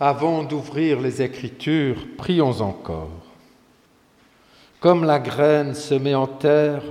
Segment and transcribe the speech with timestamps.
[0.00, 3.10] Avant d'ouvrir les Écritures, prions encore.
[4.78, 6.84] Comme la graine semée en terre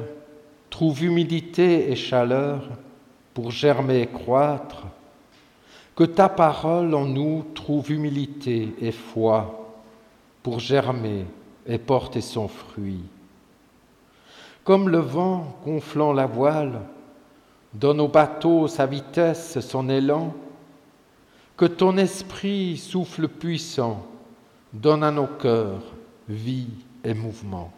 [0.70, 2.68] trouve humidité et chaleur
[3.34, 4.84] pour germer et croître,
[5.96, 9.74] que ta parole en nous trouve humilité et foi
[10.44, 11.26] pour germer
[11.66, 13.04] et porter son fruit.
[14.66, 16.82] Comme le vent gonflant la voile
[17.74, 20.34] donne au bateau sa vitesse, son élan,
[21.58, 24.06] que ton esprit souffle puissant
[24.72, 25.82] donne à nos cœurs
[26.30, 26.70] vie
[27.04, 27.74] et mouvement.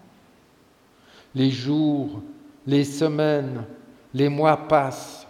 [1.33, 2.21] Les jours,
[2.67, 3.63] les semaines,
[4.13, 5.27] les mois passent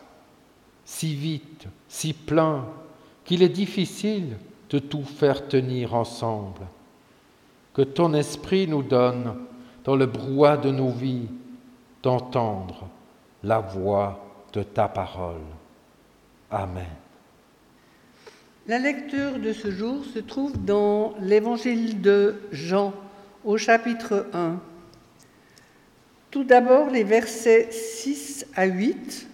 [0.84, 2.66] si vite, si plein,
[3.24, 4.38] qu'il est difficile
[4.70, 6.62] de tout faire tenir ensemble.
[7.74, 9.36] Que ton esprit nous donne,
[9.84, 11.28] dans le brouhaha de nos vies,
[12.02, 12.88] d'entendre
[13.44, 15.46] la voix de ta parole.
[16.50, 17.09] Amen.
[18.70, 22.94] La lecture de ce jour se trouve dans l'évangile de Jean
[23.44, 24.60] au chapitre 1.
[26.30, 29.28] Tout d'abord les versets 6 à 8.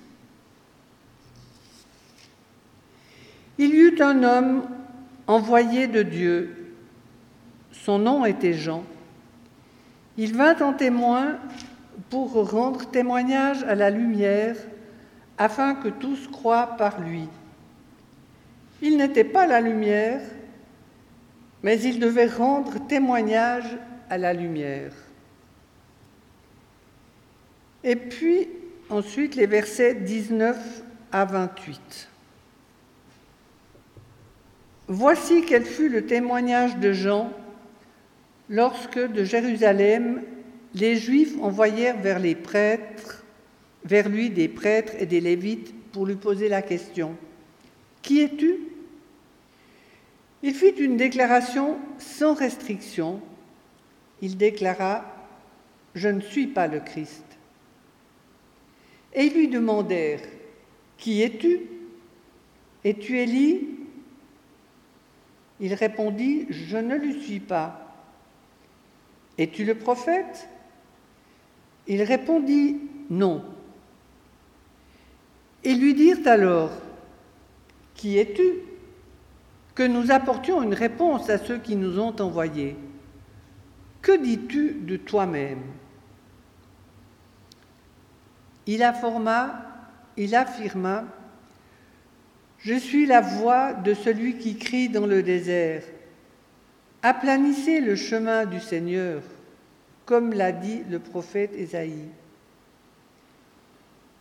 [3.57, 4.69] Il y eut un homme
[5.27, 6.73] envoyé de Dieu.
[7.73, 8.85] Son nom était Jean.
[10.15, 11.39] Il vint en témoin
[12.09, 14.55] pour rendre témoignage à la lumière
[15.37, 17.27] afin que tous croient par lui.
[18.81, 20.21] Il n'était pas la lumière,
[21.63, 23.77] mais il devait rendre témoignage
[24.09, 24.91] à la lumière.
[27.83, 28.49] Et puis
[28.89, 32.09] ensuite les versets 19 à 28.
[34.87, 37.31] Voici quel fut le témoignage de Jean
[38.49, 40.21] lorsque de Jérusalem
[40.75, 43.23] les Juifs envoyèrent vers les prêtres,
[43.85, 47.15] vers lui des prêtres et des Lévites pour lui poser la question
[48.05, 48.59] Qui es-tu?
[50.43, 53.19] Il fit une déclaration sans restriction.
[54.21, 55.03] Il déclara
[55.95, 57.25] Je ne suis pas le Christ.
[59.11, 60.21] Et ils lui demandèrent
[60.99, 61.61] Qui es-tu?
[62.83, 63.69] Es-tu Élie
[65.59, 67.91] Il répondit Je ne le suis pas.
[69.39, 70.47] Es-tu le prophète?
[71.87, 72.77] Il répondit
[73.09, 73.43] Non.
[75.63, 76.84] Ils lui dirent alors
[77.95, 78.59] Qui es-tu
[79.73, 82.75] Que nous apportions une réponse à ceux qui nous ont envoyés?
[84.01, 85.63] Que dis-tu de toi-même?
[88.67, 89.65] Il informa,
[90.17, 91.05] il affirma
[92.59, 95.83] Je suis la voix de celui qui crie dans le désert.
[97.01, 99.21] Aplanissez le chemin du Seigneur,
[100.05, 102.09] comme l'a dit le prophète Ésaïe.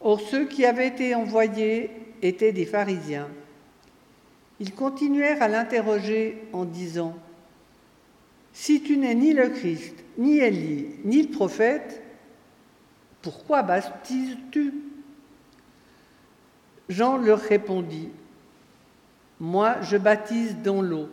[0.01, 1.91] Or ceux qui avaient été envoyés
[2.21, 3.29] étaient des pharisiens.
[4.61, 7.17] Ils continuèrent à l'interroger en disant
[8.53, 12.03] Si tu n'es ni le Christ, ni Élie, ni le prophète,
[13.23, 14.75] pourquoi baptises-tu?
[16.89, 18.11] Jean leur répondit
[19.41, 21.09] Moi, je baptise dans l'eau.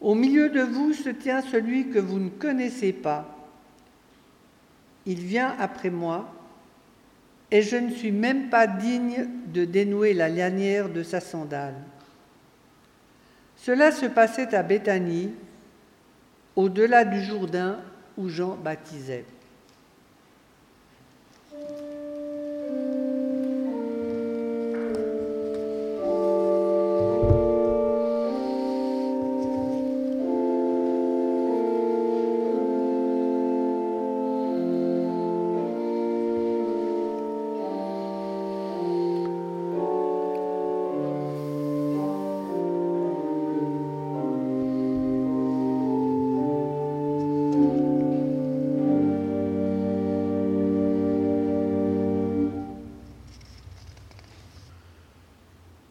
[0.00, 3.36] Au milieu de vous se tient celui que vous ne connaissez pas.
[5.06, 6.32] Il vient après moi
[7.50, 11.74] et je ne suis même pas digne de dénouer la lanière de sa sandale.
[13.62, 15.34] Cela se passait à Béthanie,
[16.56, 17.78] au-delà du Jourdain
[18.16, 19.26] où Jean baptisait.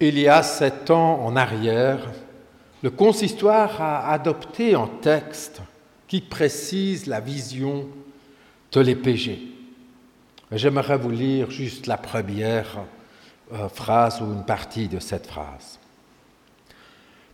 [0.10, 2.00] Il y a sept ans en arrière,
[2.82, 5.62] le consistoire a adopté un texte
[6.08, 7.86] qui précise la vision
[8.72, 9.40] de l'épégé.
[10.52, 12.80] J'aimerais vous lire juste la première
[13.54, 15.78] euh, phrase ou une partie de cette phrase.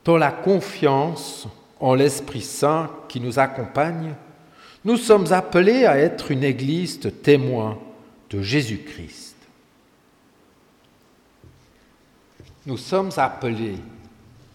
[0.03, 1.47] Dans la confiance
[1.79, 4.15] en l'Esprit Saint qui nous accompagne,
[4.83, 7.79] nous sommes appelés à être une église de témoins
[8.31, 9.34] de Jésus-Christ.
[12.65, 13.77] Nous sommes appelés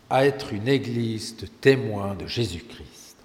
[0.08, 3.16] à être une église de témoins de Jésus-Christ.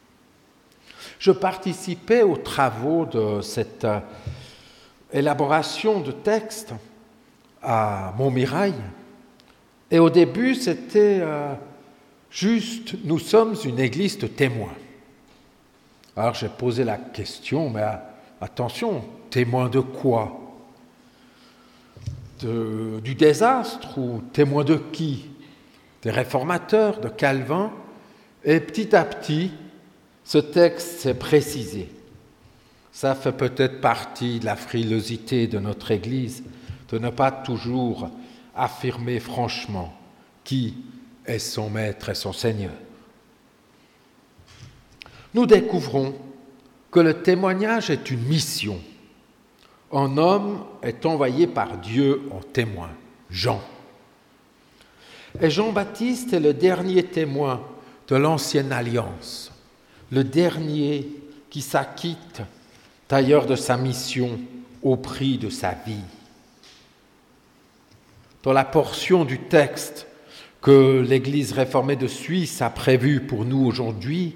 [1.18, 4.00] Je participais aux travaux de cette euh,
[5.12, 6.74] élaboration de texte
[7.64, 8.76] à Montmirail.
[9.90, 11.56] Et au début, c'était euh,
[12.36, 14.76] Juste, nous sommes une église de témoins.
[16.18, 17.86] Alors j'ai posé la question, mais
[18.42, 20.38] attention, témoins de quoi?
[22.40, 25.30] Du désastre ou témoins de qui?
[26.02, 27.72] Des réformateurs, de Calvin
[28.44, 29.52] Et petit à petit,
[30.24, 31.90] ce texte s'est précisé.
[32.92, 36.44] Ça fait peut-être partie de la frilosité de notre Église
[36.90, 38.10] de ne pas toujours
[38.56, 39.94] affirmer franchement
[40.44, 40.76] qui
[41.26, 42.74] est son maître et son Seigneur.
[45.34, 46.16] Nous découvrons
[46.92, 48.80] que le témoignage est une mission.
[49.96, 52.90] Un homme est envoyé par Dieu en témoin,
[53.30, 53.62] Jean.
[55.40, 57.62] Et Jean-Baptiste est le dernier témoin
[58.10, 59.54] de l'ancienne alliance,
[60.12, 61.08] le dernier
[61.50, 62.42] qui s'acquitte
[63.08, 64.38] d'ailleurs de sa mission
[64.84, 66.04] au prix de sa vie.
[68.44, 70.08] Dans la portion du texte
[70.62, 74.36] que l'Église réformée de Suisse a prévue pour nous aujourd'hui,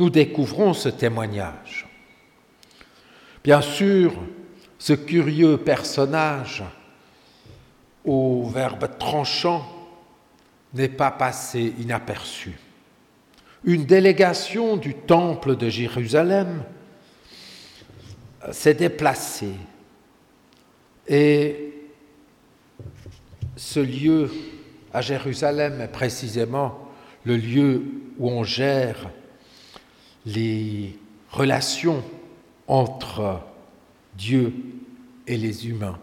[0.00, 1.86] nous découvrons ce témoignage.
[3.44, 4.12] Bien sûr,
[4.78, 6.62] ce curieux personnage
[8.04, 9.66] au verbe tranchant
[10.74, 12.58] n'est pas passé inaperçu.
[13.64, 16.62] Une délégation du temple de Jérusalem
[18.52, 19.54] s'est déplacée
[21.08, 21.74] et
[23.56, 24.30] ce lieu
[24.92, 26.78] à Jérusalem est précisément
[27.24, 27.82] le lieu
[28.18, 29.10] où on gère
[30.24, 30.96] les
[31.30, 32.04] relations
[32.68, 33.40] entre
[34.18, 34.52] Dieu
[35.28, 35.98] et les humains,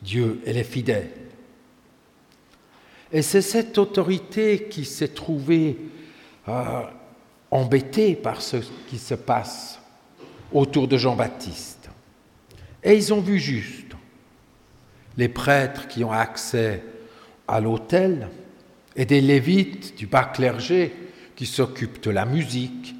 [0.00, 1.10] Dieu et les fidèles.
[3.10, 5.76] Et c'est cette autorité qui s'est trouvée
[6.48, 6.82] euh,
[7.50, 8.58] embêtée par ce
[8.88, 9.80] qui se passe
[10.52, 11.90] autour de Jean-Baptiste.
[12.84, 13.92] Et ils ont vu juste.
[15.16, 16.84] Les prêtres qui ont accès
[17.48, 18.28] à l'autel
[18.94, 20.92] et des lévites du bas clergé
[21.34, 22.94] qui s'occupent de la musique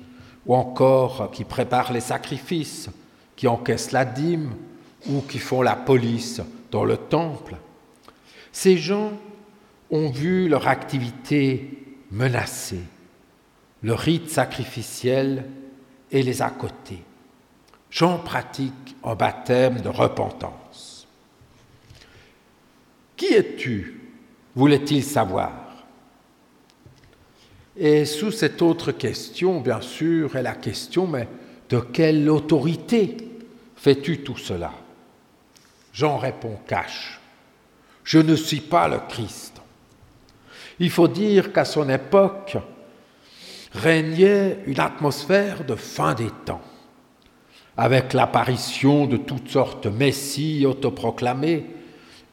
[0.46, 2.90] ou encore qui préparent les sacrifices,
[3.36, 4.52] qui encaissent la dîme
[5.08, 6.40] ou qui font la police
[6.70, 7.56] dans le temple.
[8.52, 9.12] Ces gens
[9.90, 11.68] ont vu leur activité
[12.10, 12.84] menacée,
[13.82, 15.44] le rite sacrificiel
[16.10, 16.98] et les à côté.
[17.90, 21.06] Jean pratique un baptême de repentance.
[23.16, 24.00] Qui es-tu?
[24.56, 25.52] voulait-il savoir
[27.76, 31.28] Et sous cette autre question, bien sûr, est la question, mais
[31.74, 33.16] de quelle autorité
[33.74, 34.70] fais-tu tout cela?
[35.92, 37.18] Jean répond cache.
[38.04, 39.60] Je ne suis pas le Christ.
[40.78, 42.56] Il faut dire qu'à son époque
[43.72, 46.62] régnait une atmosphère de fin des temps,
[47.76, 51.66] avec l'apparition de toutes sortes de messies autoproclamés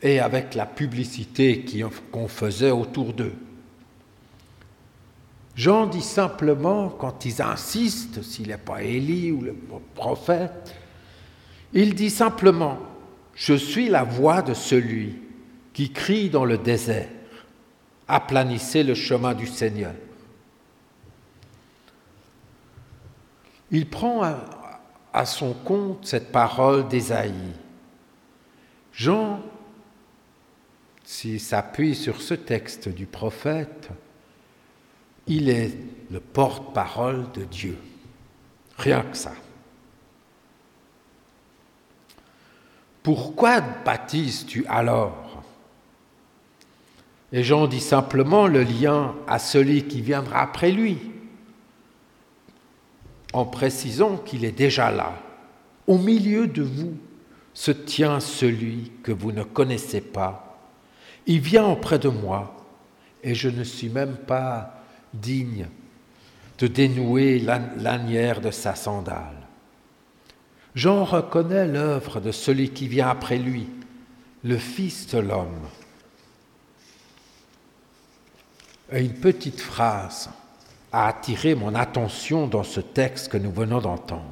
[0.03, 1.65] et avec la publicité
[2.11, 3.33] qu'on faisait autour d'eux.
[5.55, 9.55] Jean dit simplement, quand ils insistent, s'il n'est pas Élie ou le
[9.95, 10.75] prophète,
[11.73, 12.77] il dit simplement,
[13.35, 15.19] je suis la voix de celui
[15.73, 17.09] qui crie dans le désert,
[18.07, 19.93] aplanissez le chemin du Seigneur.
[23.71, 24.21] Il prend
[25.13, 27.53] à, son compte cette parole d'Ésaïe.
[28.93, 29.41] Jean
[31.03, 33.89] s'il s'appuie sur ce texte du prophète,
[35.27, 35.77] il est
[36.11, 37.77] le porte-parole de Dieu.
[38.77, 39.33] Rien que ça.
[43.03, 45.43] Pourquoi baptises-tu alors?
[47.33, 50.97] Et Jean dit simplement le lien à celui qui viendra après lui,
[53.33, 55.13] en précisant qu'il est déjà là.
[55.87, 56.93] Au milieu de vous
[57.53, 60.51] se tient celui que vous ne connaissez pas
[61.27, 62.55] il vient auprès de moi
[63.23, 64.80] et je ne suis même pas
[65.13, 65.67] digne
[66.57, 69.47] de dénouer l'anière de sa sandale.
[70.75, 73.67] Jean reconnaît l'œuvre de celui qui vient après lui,
[74.43, 75.67] le Fils de l'homme.
[78.91, 80.29] Une petite phrase
[80.91, 84.23] a attiré mon attention dans ce texte que nous venons d'entendre.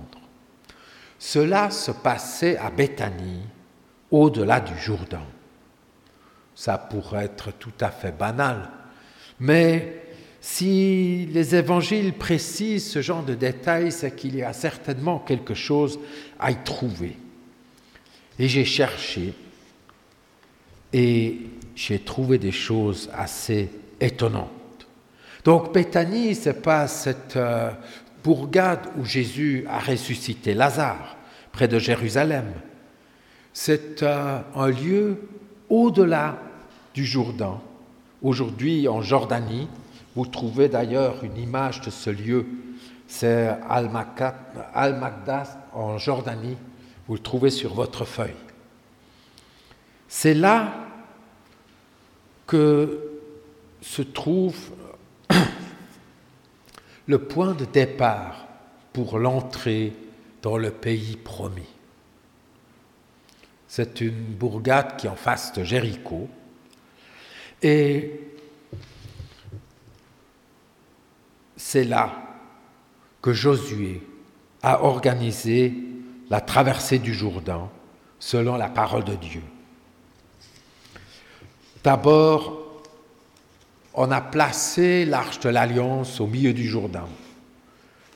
[1.17, 3.41] Cela se passait à Béthanie,
[4.11, 5.25] au-delà du Jourdain
[6.59, 8.69] ça pourrait être tout à fait banal.
[9.39, 9.98] Mais
[10.41, 15.99] si les évangiles précisent ce genre de détails, c'est qu'il y a certainement quelque chose
[16.39, 17.17] à y trouver.
[18.37, 19.33] Et j'ai cherché
[20.93, 21.37] et
[21.75, 23.69] j'ai trouvé des choses assez
[23.99, 24.49] étonnantes.
[25.43, 27.71] Donc Béthanie, ce n'est pas cette euh,
[28.23, 31.17] bourgade où Jésus a ressuscité Lazare,
[31.51, 32.45] près de Jérusalem.
[33.53, 35.21] C'est euh, un lieu
[35.69, 36.39] au-delà
[36.93, 37.59] du Jourdain,
[38.21, 39.67] aujourd'hui en Jordanie,
[40.15, 42.45] Vous trouvez d'ailleurs une image de ce lieu,
[43.07, 46.57] c'est Al-Magdas en Jordanie.
[47.07, 48.35] Vous le trouvez sur votre feuille.
[50.07, 50.73] C'est là
[52.47, 52.99] que
[53.81, 54.57] se trouve
[57.07, 58.47] le point de départ
[58.93, 59.93] pour l'entrée
[60.41, 61.69] dans le pays promis.
[63.67, 66.27] C'est une bourgade qui est en face de Jéricho.
[67.61, 68.38] Et
[71.59, 72.13] c'est là
[73.21, 74.01] que Josué
[74.63, 75.73] a organisé
[76.29, 77.69] la traversée du Jourdain
[78.17, 79.43] selon la parole de Dieu.
[81.83, 82.81] D'abord,
[83.93, 87.07] on a placé l'arche de l'alliance au milieu du Jourdain.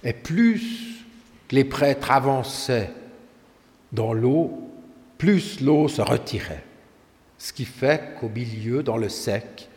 [0.05, 1.05] Et plus
[1.51, 2.93] les prêtres avançaient
[3.91, 4.71] dans l'eau,
[5.17, 6.63] plus l'eau se retirait.
[7.37, 9.67] Ce qui fait qu'au milieu, dans le sec,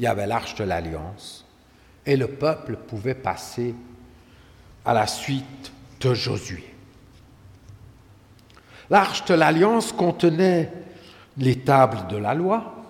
[0.00, 1.41] il y avait l'arche de l'alliance
[2.04, 3.74] et le peuple pouvait passer
[4.84, 6.64] à la suite de Josué.
[8.90, 10.72] L'arche de l'alliance contenait
[11.38, 12.84] les tables de la loi,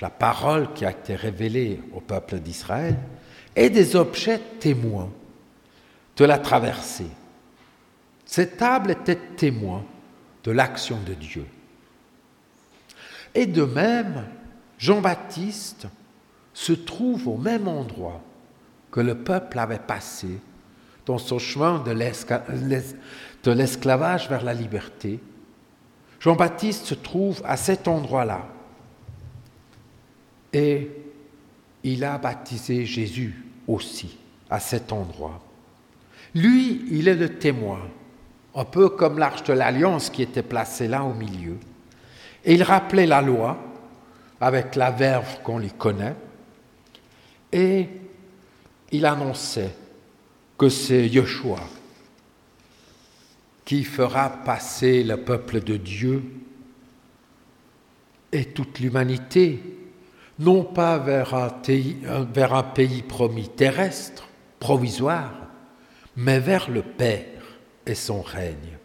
[0.00, 2.96] la parole qui a été révélée au peuple d'Israël,
[3.56, 5.10] et des objets témoins
[6.16, 7.10] de la traversée.
[8.24, 9.84] Ces tables étaient témoins
[10.44, 11.46] de l'action de Dieu.
[13.34, 14.26] Et de même,
[14.78, 15.86] Jean-Baptiste
[16.58, 18.20] se trouve au même endroit
[18.90, 20.40] que le peuple avait passé
[21.06, 21.92] dans son chemin de
[23.52, 25.20] l'esclavage vers la liberté.
[26.18, 28.44] Jean-Baptiste se trouve à cet endroit-là
[30.52, 30.90] et
[31.84, 34.18] il a baptisé Jésus aussi
[34.50, 35.40] à cet endroit.
[36.34, 37.82] Lui, il est le témoin,
[38.56, 41.56] un peu comme l'arche de l'alliance qui était placée là au milieu.
[42.44, 43.58] Et il rappelait la loi
[44.40, 46.16] avec la verve qu'on lui connaît,
[47.52, 47.88] et
[48.92, 49.74] il annonçait
[50.56, 51.60] que c'est Yeshua
[53.64, 56.22] qui fera passer le peuple de Dieu
[58.32, 59.60] et toute l'humanité
[60.38, 61.50] non pas vers un,
[62.32, 64.28] vers un pays promis terrestre,
[64.60, 65.34] provisoire,
[66.16, 67.42] mais vers le Père
[67.86, 68.78] et son règne.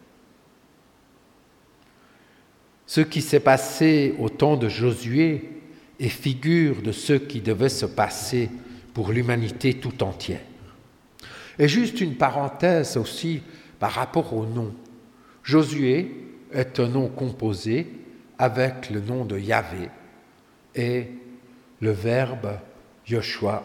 [2.86, 5.50] Ce qui s'est passé au temps de Josué
[6.04, 8.50] est figure de ce qui devait se passer
[8.94, 10.42] pour l'humanité tout entière.
[11.58, 13.42] Et juste une parenthèse aussi
[13.80, 14.74] par rapport au nom.
[15.44, 16.12] Josué
[16.52, 17.88] est un nom composé
[18.38, 19.90] avec le nom de Yahvé
[20.76, 21.08] et
[21.80, 22.60] le verbe
[23.08, 23.64] Yoshua,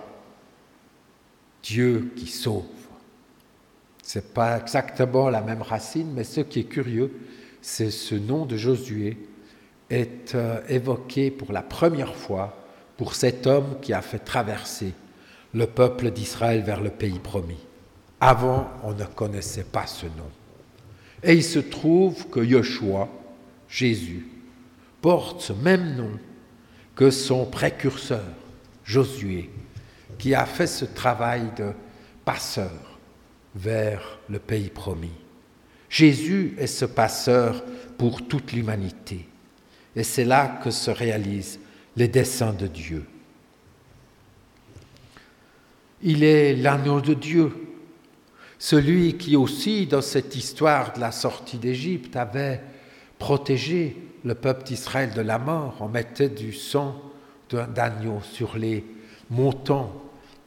[1.63, 2.65] Dieu qui sauve.
[4.03, 7.13] Ce n'est pas exactement la même racine, mais ce qui est curieux,
[7.61, 9.17] c'est ce nom de Josué
[9.91, 12.57] est euh, évoqué pour la première fois
[12.97, 14.93] pour cet homme qui a fait traverser
[15.55, 17.65] le peuple d'Israël vers le pays promis.
[18.21, 20.31] Avant, on ne connaissait pas ce nom.
[21.23, 23.09] Et il se trouve que Yoshua,
[23.69, 24.27] Jésus,
[25.01, 26.11] porte ce même nom
[26.97, 28.25] que son précurseur,
[28.85, 29.51] Josué,
[30.19, 31.73] qui a fait ce travail de
[32.25, 32.99] passeur
[33.55, 35.13] vers le pays promis.
[35.89, 37.65] Jésus est ce passeur
[37.97, 39.28] pour toute l'humanité.
[39.99, 41.59] Et c'est là que se réalisent
[41.97, 43.05] les desseins de Dieu.
[46.03, 47.53] Il est l'agneau de Dieu,
[48.61, 52.61] celui qui aussi, dans cette histoire de la sortie d'Égypte, avait
[53.19, 55.79] protégé le peuple d'Israël de la mort.
[55.81, 56.95] On mettait du sang
[57.51, 58.85] d'agneau sur les
[59.31, 60.01] montants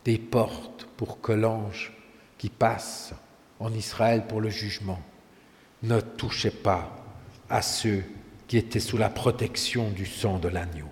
[0.06, 1.92] des portes pour que l'ange
[2.38, 3.14] qui passe
[3.60, 5.02] en Israël pour le jugement
[5.84, 7.04] ne touchait pas
[7.50, 8.02] à ceux
[8.52, 10.90] qui étaient sous la protection du sang de l'agneau.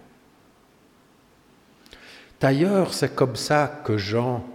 [2.39, 4.47] D'ailleurs, c'est comme ça que Jean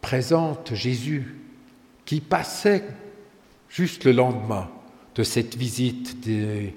[0.00, 1.34] présente Jésus
[2.04, 2.84] qui passait
[3.68, 4.70] juste le lendemain
[5.16, 6.72] de cette visite des,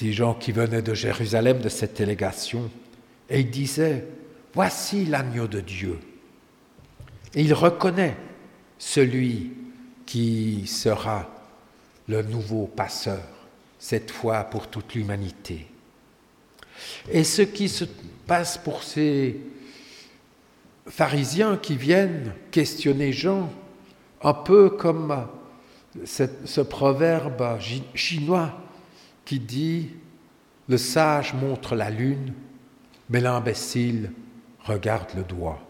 [0.00, 2.70] gens qui venaient de Jérusalem, de cette délégation,
[3.28, 4.06] et il disait,
[4.54, 5.98] voici l'agneau de Dieu.
[7.34, 8.16] Il reconnaît
[8.78, 9.52] celui
[10.06, 11.34] qui sera
[12.08, 13.22] le nouveau passeur,
[13.78, 15.66] cette fois pour toute l'humanité.
[17.10, 17.84] Et ce qui se
[18.26, 19.38] passe pour ces
[20.86, 23.52] pharisiens qui viennent questionner Jean,
[24.22, 25.26] un peu comme
[26.04, 27.58] ce proverbe
[27.94, 28.52] chinois
[29.24, 29.90] qui dit
[30.68, 32.32] Le sage montre la lune,
[33.10, 34.12] mais l'imbécile
[34.64, 35.60] regarde le doigt.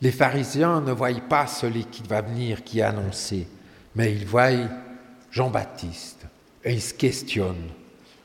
[0.00, 3.46] Les pharisiens ne voient pas celui qui va venir, qui est annoncé,
[3.94, 4.68] mais ils voient
[5.30, 6.26] Jean-Baptiste
[6.64, 7.70] et ils se questionnent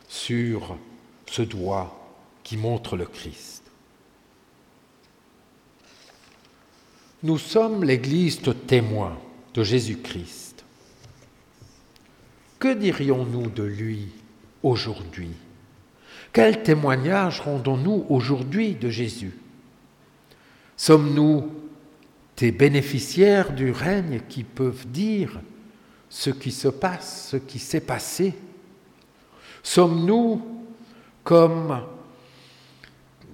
[0.07, 0.77] sur
[1.25, 1.95] ce doigt
[2.43, 3.63] qui montre le Christ.
[7.21, 9.19] Nous sommes l'Église de témoins
[9.53, 10.63] de Jésus-Christ.
[12.59, 14.07] Que dirions-nous de lui
[14.63, 15.31] aujourd'hui?
[16.31, 19.37] Quel témoignage rendons-nous aujourd'hui de Jésus?
[20.77, 21.51] Sommes-nous
[22.37, 25.41] des bénéficiaires du règne qui peuvent dire
[26.09, 28.33] ce qui se passe, ce qui s'est passé.
[29.61, 30.41] Sommes-nous
[31.23, 31.81] comme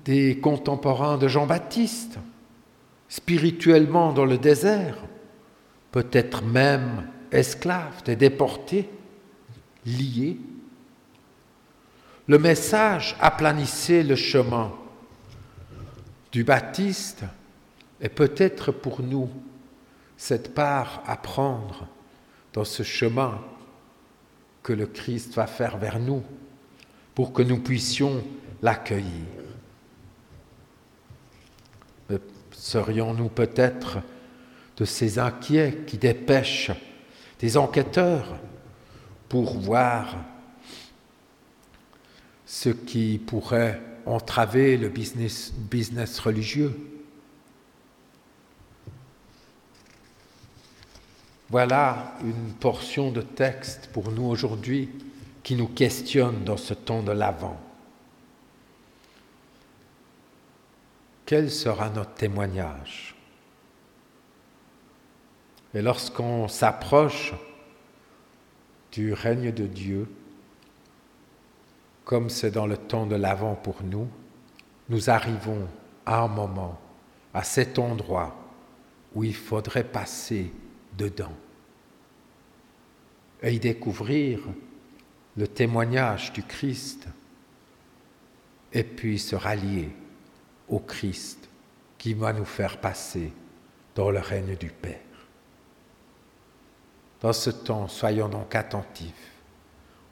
[0.04, 2.20] des contemporains de Jean-Baptiste,
[3.08, 4.98] spirituellement dans le désert,
[5.92, 8.90] peut-être même esclaves, des déportés,
[9.86, 10.38] liés?
[12.28, 14.74] Le message aplanissait le chemin
[16.32, 17.24] du Baptiste
[18.02, 19.30] et peut-être pour nous
[20.18, 21.88] cette part à prendre
[22.56, 23.42] dans ce chemin
[24.64, 26.24] que le Christ va faire vers nous
[27.14, 28.24] pour que nous puissions
[28.62, 29.28] l'accueillir.
[32.52, 33.98] Serions-nous peut-être
[34.78, 36.72] de ces inquiets qui dépêchent
[37.40, 38.40] des enquêteurs
[39.28, 40.16] pour voir
[42.46, 46.74] ce qui pourrait entraver le business, business religieux?
[51.50, 54.90] Voilà une portion de texte pour nous aujourd'hui
[55.44, 57.60] qui nous questionne dans ce temps de l'Avent.
[61.26, 63.16] Quel sera notre témoignage?
[65.76, 67.34] Et lorsqu'on s'approche
[68.92, 70.10] du règne de Dieu,
[72.06, 74.08] comme c'est dans le temps de l'Avent pour nous,
[74.90, 75.68] nous arrivons
[76.06, 76.80] à un moment,
[77.34, 78.36] à cet endroit
[79.14, 80.52] où il faudrait passer
[80.98, 81.34] dedans
[83.42, 84.40] et y découvrir
[85.38, 87.08] le témoignage du Christ
[88.72, 89.90] et puis se rallier
[90.68, 91.50] au Christ
[91.98, 93.32] qui va nous faire passer
[93.96, 95.00] dans le règne du Père.
[97.22, 99.32] Dans ce temps, soyons donc attentifs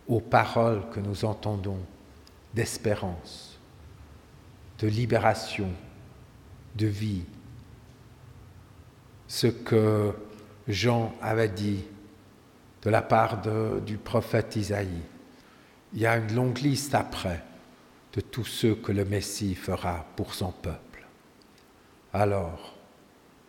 [0.08, 1.80] aux paroles que nous entendons
[2.54, 3.58] d'espérance,
[4.80, 5.70] de libération,
[6.76, 7.24] de vie.
[9.28, 10.14] Ce que
[10.68, 11.84] Jean avait dit
[12.82, 13.42] de la part
[13.82, 15.02] du prophète Isaïe.
[15.94, 17.44] Il y a une longue liste après
[18.14, 21.06] de tous ceux que le Messie fera pour son peuple.
[22.14, 22.76] Alors,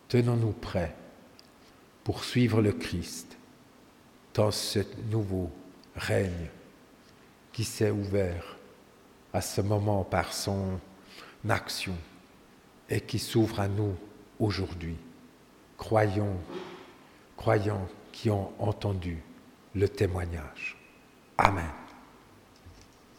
[0.07, 0.95] tenons-nous prêts
[2.03, 3.37] pour suivre le Christ
[4.33, 5.51] dans ce nouveau
[5.95, 6.49] règne
[7.53, 8.57] qui s'est ouvert
[9.33, 10.79] à ce moment par son
[11.47, 11.95] action
[12.89, 13.95] et qui s'ouvre à nous
[14.39, 14.97] aujourd'hui.
[15.77, 16.37] Croyons,
[17.45, 19.21] croyons qui ont entendu
[19.75, 20.75] le témoignage.
[21.37, 21.84] Amen.